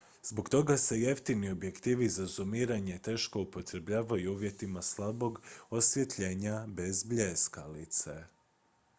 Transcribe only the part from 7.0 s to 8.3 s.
bljeskalice